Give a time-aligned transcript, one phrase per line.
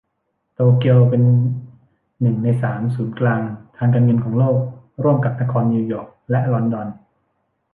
[0.53, 1.23] โตเกียวเป็น
[2.21, 3.41] หนึ่ง ใน สาม ศูนย์กลาง
[3.77, 4.59] ทางการเงินของโลก
[5.03, 6.87] ร่วมกับนครนิวยอร์กและลอนดอน